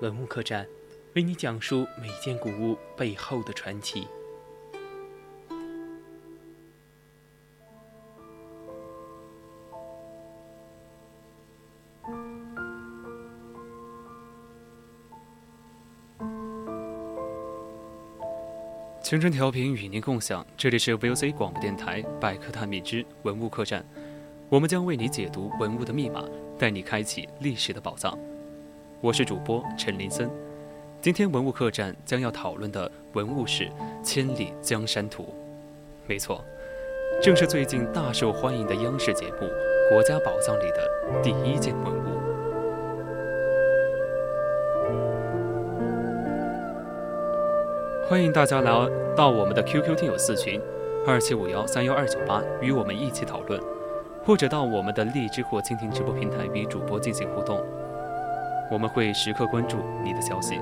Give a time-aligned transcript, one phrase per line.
[0.00, 0.66] 文物客栈，
[1.14, 4.06] 为你讲述每件古物背后的传奇。
[19.02, 23.82] 青春调频与您共享，这里是 VOC 广播电台百科探秘之文物客栈。
[24.50, 26.22] 我们将为你解读文物的密码，
[26.58, 28.18] 带你开启历史的宝藏。
[29.02, 30.28] 我是主播陈林森。
[31.02, 33.64] 今天文物客栈将要讨论的文物是
[34.02, 35.22] 《千里江山图》。
[36.06, 36.42] 没错，
[37.20, 39.46] 正是最近大受欢迎的央视节目
[39.90, 42.06] 《国家宝藏》里的第一件文物。
[48.08, 48.72] 欢迎大家来
[49.14, 50.58] 到我们的 QQ 听友四群
[51.06, 53.60] 二七五幺三幺二九八，与我们一起讨论。
[54.24, 57.64] 或者到我们的荔枝或蜻蜓直播平台与主播进行互动，
[58.70, 60.56] 我们会时刻关注你的消息。《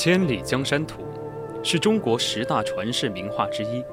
[0.00, 1.02] 千里江山图》
[1.64, 3.84] 是中国十大传世名画之一，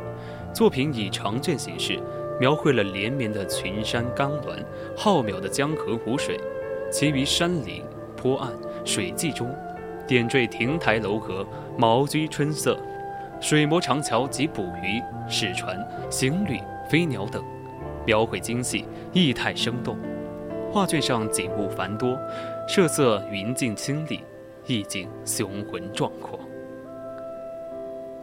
[0.54, 2.00] 作品以长卷形式
[2.40, 4.64] 描绘了连绵的群山冈峦、
[4.96, 6.40] 浩渺的江河湖水，
[6.92, 7.84] 其于山岭
[8.16, 8.52] 坡岸、
[8.86, 9.54] 水际中。
[10.08, 11.44] 点缀亭台楼阁、
[11.76, 12.78] 茅居春色，
[13.40, 15.78] 水磨长桥及捕鱼、驶船、
[16.10, 17.44] 行旅、飞鸟等，
[18.06, 19.98] 描绘精细，意态生动。
[20.72, 22.18] 画卷上景物繁多，
[22.68, 24.24] 色色云静清丽，
[24.66, 26.40] 意境雄浑壮阔。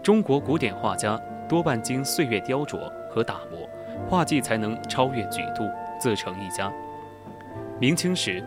[0.02, 3.68] 中国古典画家多半经岁月雕琢和打磨，
[4.08, 5.70] 画技才能超越举度，
[6.00, 6.72] 自成一家。
[7.78, 8.42] 明清时，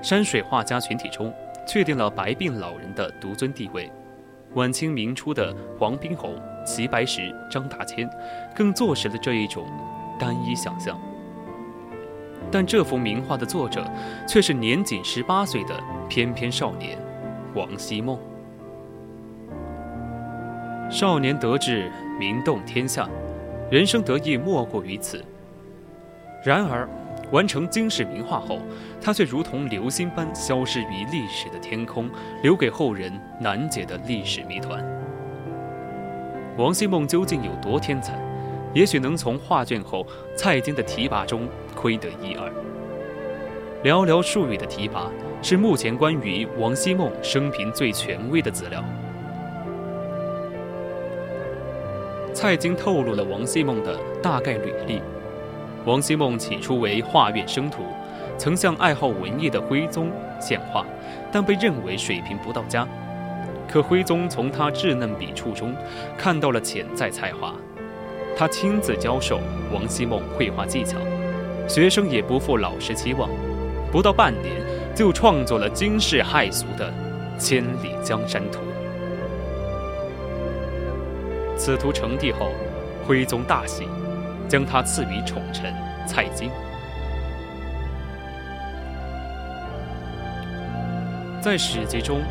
[0.00, 1.32] 山水画家群体中。
[1.68, 3.90] 确定了白鬓老人的独尊地位。
[4.56, 6.34] 晚清明初的黄宾虹、
[6.64, 8.08] 齐白石、张大千，
[8.54, 9.66] 更坐实了这一种
[10.18, 10.98] 单一想象。
[12.50, 13.84] 但这幅名画的作者，
[14.26, 15.78] 却是年仅十八岁的
[16.08, 16.98] 翩翩少年
[17.54, 18.18] 王希孟。
[20.90, 23.06] 少年得志，名动天下，
[23.70, 25.22] 人生得意莫过于此。
[26.42, 26.88] 然而。
[27.32, 28.60] 完成惊世名画后，
[29.00, 32.08] 他却如同流星般消失于历史的天空，
[32.42, 34.84] 留给后人难解的历史谜团。
[36.56, 38.18] 王希孟究竟有多天才？
[38.72, 40.06] 也许能从画卷后
[40.36, 42.52] 蔡京的提拔中窥得一二。
[43.82, 45.10] 寥寥数语的提拔，
[45.42, 48.84] 是目前关于王希孟生平最权威的资料。
[52.34, 55.00] 蔡京透露了王希孟的大概履历。
[55.86, 57.84] 王希孟起初为画院生徒，
[58.36, 60.10] 曾向爱好文艺的徽宗
[60.40, 60.84] 献画，
[61.30, 62.86] 但被认为水平不到家。
[63.68, 65.72] 可徽宗从他稚嫩笔触中
[66.18, 67.54] 看到了潜在才华，
[68.36, 69.38] 他亲自教授
[69.72, 70.98] 王希孟绘画技巧，
[71.68, 73.30] 学生也不负老师期望，
[73.92, 74.54] 不到半年
[74.92, 76.92] 就创作了惊世骇俗的
[77.40, 78.58] 《千里江山图》。
[81.56, 82.50] 此图成帝后，
[83.06, 83.86] 徽宗大喜。
[84.48, 85.74] 将他赐予宠臣
[86.06, 86.50] 蔡京。
[91.42, 92.22] 在史籍中，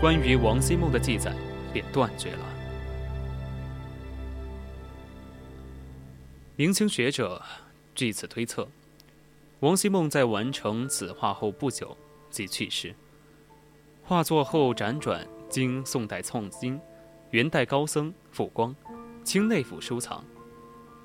[0.00, 1.32] 关于王希孟的记载
[1.72, 2.44] 便断绝了。
[6.56, 7.42] 明清学者
[7.94, 8.66] 据此推测，
[9.60, 11.96] 王希孟在完成此画后不久
[12.30, 12.94] 即去世。
[14.02, 16.80] 画作后辗转经宋代创金、
[17.30, 18.74] 元代高僧傅光、
[19.24, 20.24] 清内府收藏。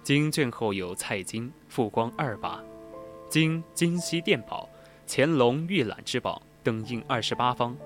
[0.10, 2.64] 经卷后有蔡京、富光二把，
[3.30, 4.68] 经金溪殿宝、
[5.08, 7.78] 乾隆御览之宝等印二十八方。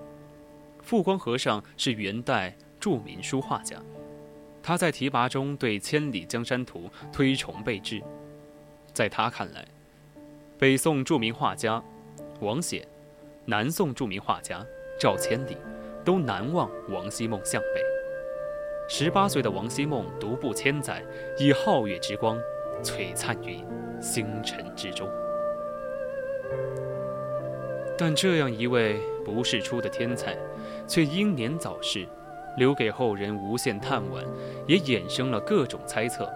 [0.81, 3.75] 富光和尚是元代著名书画家，
[4.61, 8.01] 他在题跋中对《千里江山图》推崇备至。
[8.93, 9.67] 在他看来，
[10.57, 11.83] 北宋著名画家
[12.39, 12.87] 王显、
[13.43, 14.65] 南宋著名画家
[14.97, 15.57] 赵千里
[16.05, 17.92] 都难忘王希孟向北。
[18.95, 21.03] 十八岁的王希孟独步千载，
[21.39, 22.39] 以皓月之光
[22.83, 23.65] 璀璨于
[23.99, 25.09] 星辰之中。
[27.97, 30.37] 但这样一位不世出的天才，
[30.85, 32.07] 却英年早逝，
[32.55, 34.23] 留给后人无限叹惋，
[34.67, 36.31] 也衍生了各种猜测。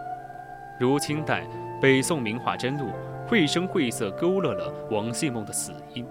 [0.80, 1.48] 如清代
[1.80, 2.88] 北宋名画真录，
[3.28, 6.04] 绘声绘色勾勒了王希孟的死因，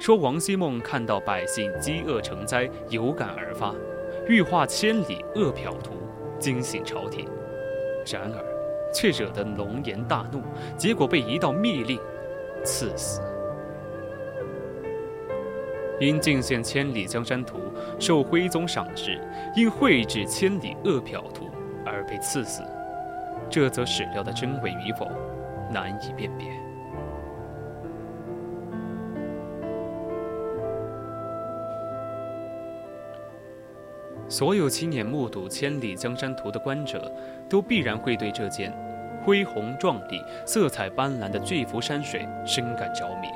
[0.00, 3.72] 说王希孟看到百姓饥饿成灾，有感而发，
[4.26, 5.92] 欲画千里饿殍图，
[6.38, 7.28] 惊醒朝廷。
[8.10, 10.42] 然而，却惹得龙颜大怒，
[10.76, 11.98] 结果被一道密令
[12.64, 13.20] 赐死。
[16.00, 17.58] 因进献《千里江山图》，
[18.00, 19.20] 受徽宗赏识，
[19.54, 21.44] 因绘制《千里饿殍图》
[21.86, 22.62] 而被赐死。
[23.48, 25.08] 这则史料的真伪与否，
[25.70, 26.48] 难以辨别。
[34.34, 37.08] 所有亲眼目睹《千里江山图》的观者，
[37.48, 38.76] 都必然会对这件
[39.22, 43.28] 恢宏壮丽、色彩斑斓的巨幅山水深感着迷。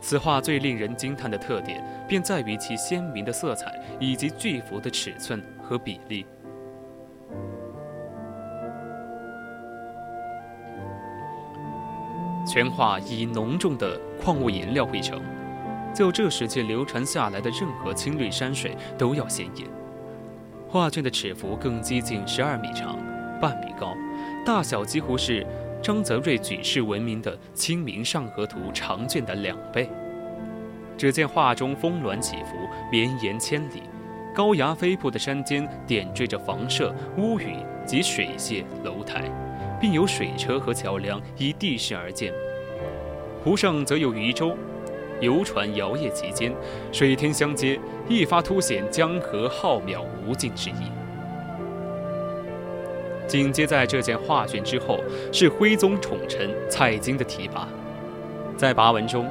[0.00, 6.24] 此画最令人惊叹的特点，便在于其鲜明的色彩以及巨幅的尺寸和比例。
[12.48, 15.20] 全画以浓重的矿物颜料绘成，
[15.96, 19.66] 就这时期流传下来的任何青绿山水都要鲜艳。
[20.68, 22.98] 画卷的尺幅更接近十二米长，
[23.40, 23.94] 半米高，
[24.44, 25.46] 大小几乎是。
[25.82, 29.88] 张泽瑞举世闻名的《清明上河图》长卷的两倍。
[30.96, 32.56] 只见画中峰峦起伏，
[32.90, 33.82] 绵延千里，
[34.34, 39.30] 高崖飞瀑的山间点缀着房舍、屋宇及水榭楼台，
[39.80, 42.32] 并有水车和桥梁依地势而建。
[43.44, 44.56] 湖上则有渔舟、
[45.20, 46.52] 游船摇曳其间，
[46.92, 47.78] 水天相接，
[48.08, 50.90] 一发凸显江河浩渺无尽之意。
[53.26, 55.00] 紧接在这件画卷之后，
[55.32, 57.66] 是徽宗宠臣蔡京的题跋。
[58.56, 59.28] 在跋文中，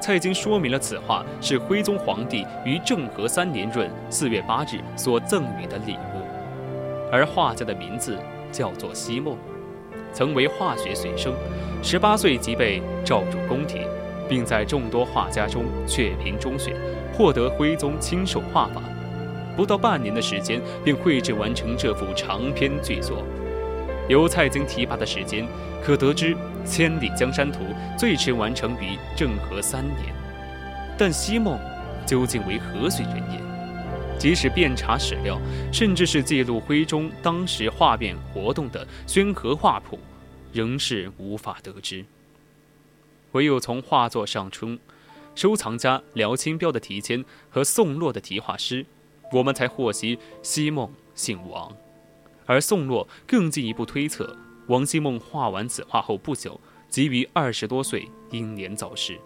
[0.00, 6.22] 蔡京说明了此画是徽宗皇帝于政和三年闰四月八日所赠予的礼物，
[7.10, 8.18] 而画家的名字
[8.52, 9.36] 叫做西梦，
[10.12, 11.32] 曾为化学学生，
[11.82, 13.82] 十八岁即被召入宫廷，
[14.28, 16.74] 并在众多画家中确评中选，
[17.12, 18.82] 获得徽宗亲授画法。
[19.56, 23.24] 不到半年的时间，便绘制完成这幅长篇巨作。
[24.08, 25.46] 由蔡京提拔的时间，
[25.82, 26.34] 可得知
[26.64, 27.58] 《千里江山图》
[27.98, 30.14] 最迟完成于政和三年。
[30.96, 31.58] 但西梦
[32.06, 33.38] 究竟为何许人也？
[34.18, 35.38] 即使遍查史料，
[35.72, 39.96] 甚至是记录徽宗当时画变活动的《宣和画谱》，
[40.52, 42.04] 仍是无法得知。
[43.32, 44.78] 唯有从画作上中，
[45.34, 48.84] 收藏家廖清标的题签和宋洛的题画诗。
[49.32, 51.76] 我们才获悉西梦姓王，
[52.46, 54.34] 而宋洛更进一步推测，
[54.68, 56.58] 王希孟画完此画后不久，
[56.88, 59.18] 即于二十多岁英年早逝。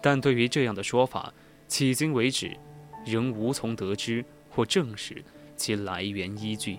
[0.00, 1.34] 但对于这样的说法，
[1.68, 2.56] 迄今为止，
[3.04, 5.24] 仍无从得知或证实
[5.56, 6.74] 其来源依据。《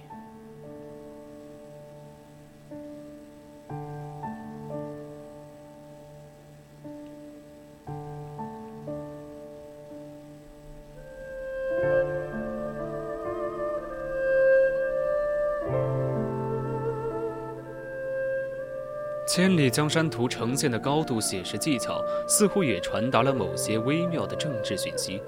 [19.26, 25.22] 千里江山图》呈现的高度写实技巧，似乎也传达了某些微妙的政治讯息。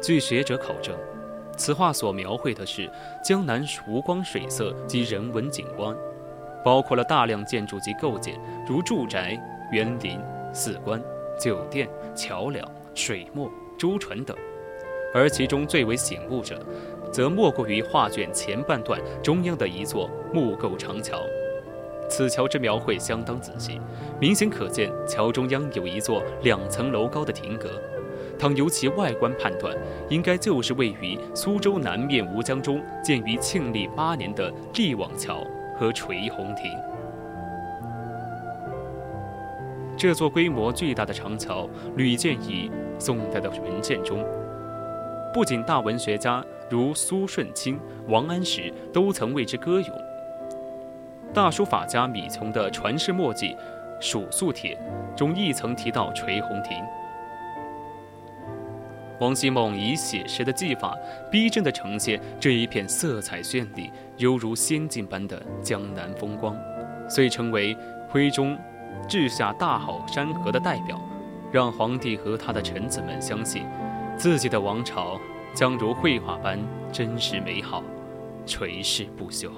[0.00, 0.96] 据学者考证，
[1.56, 2.90] 此画所描绘的是
[3.22, 5.94] 江南湖光水色及人文景观，
[6.64, 9.38] 包括了大量建筑及构件，如住宅、
[9.70, 10.18] 园林、
[10.54, 11.00] 寺观、
[11.38, 14.34] 酒店、桥梁、水墨、舟船等。
[15.14, 16.64] 而其中最为醒目者，
[17.12, 21.22] 则莫过于画卷前半段中央的一座木构长桥。
[22.12, 23.80] 此桥之描绘相当仔细，
[24.20, 27.70] 明显可见桥中央有一座两层楼高的亭阁。
[28.38, 29.74] 倘由其外观判断，
[30.10, 35.42] 应该就是位于苏州南面吴江中建于庆历八年的力网桥
[35.78, 36.70] 和垂虹亭。
[39.96, 41.66] 这座规模巨大的长桥
[41.96, 44.22] 屡见于宋代的文献中，
[45.32, 50.11] 不仅大文学家如苏舜钦、王安石都曾为之歌咏。
[51.34, 53.56] 大书法家米琼的传世墨迹
[54.04, 54.78] 《蜀素帖》
[55.16, 56.76] 中亦曾提到垂虹亭。
[59.18, 60.94] 王希孟以写实的技法，
[61.30, 66.54] 逼真地呈现这一片色彩绚丽、犹如仙境般的江南风光，
[67.08, 67.74] 遂成为
[68.10, 68.58] 徽宗
[69.08, 71.00] 治下大好山河的代表，
[71.50, 73.64] 让皇帝和他的臣子们相信，
[74.18, 75.18] 自己的王朝
[75.54, 76.58] 将如绘画般
[76.92, 77.82] 真实美好，
[78.44, 79.50] 垂世不朽。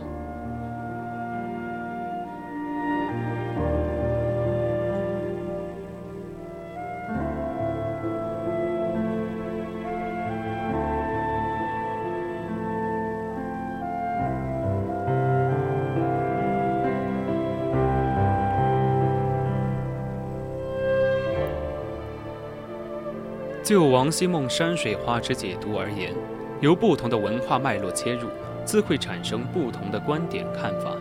[23.64, 26.12] 就王希孟山水画之解读而言，
[26.61, 28.28] 由不同的文化脉络切入，
[28.62, 30.94] 自会产生不同的观点看法。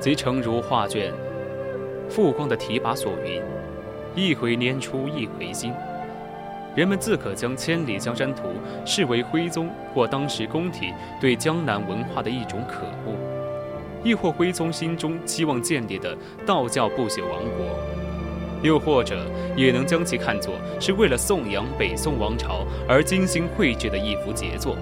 [0.00, 1.12] 即诚如画卷
[2.08, 3.42] 复光的题跋所云
[4.16, 5.70] ：“一回拈出一回新。”
[6.74, 8.44] 人们自可将《千里江山图》
[8.86, 13.16] 视为徽宗或当时宫体对江南文化的一种渴慕，
[14.02, 16.16] 亦或徽宗心中期望建立的
[16.46, 17.66] 道教不朽王国，
[18.62, 24.76] 又或者也能将其看作是为了颂扬北宋王朝而精心绘制的一幅杰作，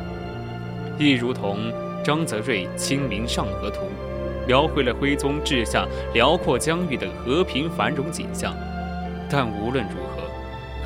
[0.99, 1.73] 亦如同
[2.04, 3.81] 张则瑞《清明上河图》，
[4.47, 8.54] 描绘了徽宗治下辽阔疆域的和平繁荣景象。
[9.31, 10.25] 但无论如何。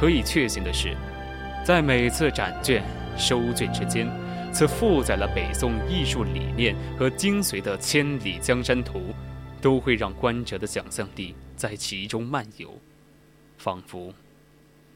[0.00, 0.96] 可以确信的是，
[1.64, 2.84] 在每次展卷、
[3.16, 4.08] 收卷之间，
[4.52, 9.00] 此负载了北宋艺术理念和精髓的《千里江山图》，
[9.60, 12.78] 都会让观者的想象力在其中漫游，
[13.58, 14.14] 仿佛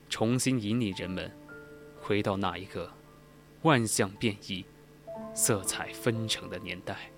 [0.09, 1.31] 重新引领人们
[2.00, 2.88] 回到那一个
[3.62, 4.64] 万象变异、
[5.35, 7.11] 色彩纷呈的年代。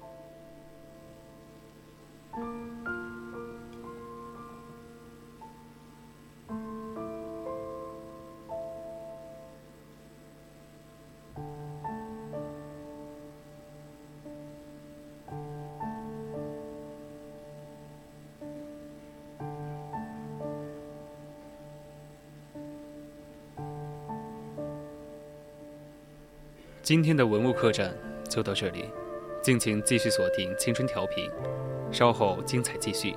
[26.85, 27.97] 今天的文物客栈
[28.29, 28.91] 就到这里，
[29.43, 31.31] 敬请继续锁定青春调频，
[31.91, 33.17] 稍后精彩继续。